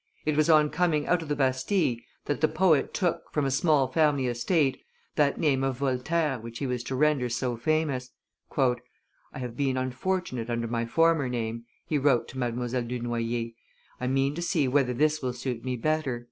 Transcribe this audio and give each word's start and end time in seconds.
It 0.25 0.35
was 0.35 0.49
on 0.49 0.71
coming 0.71 1.05
out 1.05 1.21
of 1.21 1.27
the 1.27 1.35
Bastille 1.35 1.97
that 2.25 2.41
the 2.41 2.47
poet 2.47 2.91
took, 2.91 3.31
from 3.31 3.45
a 3.45 3.51
small 3.51 3.87
family 3.87 4.25
estate, 4.25 4.81
that 5.15 5.37
name 5.39 5.63
of 5.63 5.77
Voltaire 5.77 6.39
which 6.39 6.57
he 6.57 6.65
was 6.65 6.83
to 6.85 6.95
render 6.95 7.29
so 7.29 7.55
famous. 7.55 8.09
"I 8.57 8.71
have 9.33 9.55
been 9.55 9.75
too 9.75 9.81
unfortunate 9.81 10.49
under 10.49 10.67
my 10.67 10.87
former 10.87 11.29
name," 11.29 11.65
he 11.85 11.99
wrote 11.99 12.27
to 12.29 12.37
Mdlle. 12.39 12.87
du 12.87 12.99
Noy 12.99 13.49
er; 13.49 13.49
"I 14.03 14.07
mean 14.07 14.33
to 14.33 14.41
see 14.41 14.67
whether 14.67 14.95
this 14.95 15.21
will 15.21 15.33
suit 15.33 15.63
me 15.63 15.75
better." 15.77 16.19